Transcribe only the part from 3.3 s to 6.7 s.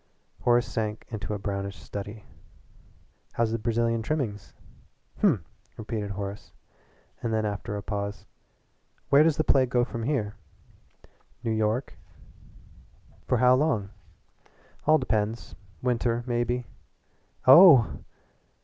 "How's the Brazilian trimmings?" "Hm!" repeated Horace,